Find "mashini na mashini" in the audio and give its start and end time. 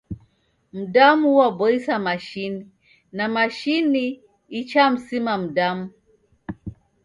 1.99-4.21